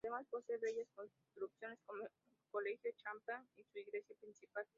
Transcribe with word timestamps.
Además, 0.03 0.25
posee 0.31 0.57
bellas 0.57 0.87
construcciones 0.95 1.77
como 1.85 2.01
el 2.03 2.09
colegio 2.49 2.91
Champagnat 2.97 3.45
y 3.55 3.63
su 3.71 3.77
iglesia 3.77 4.15
principal. 4.19 4.65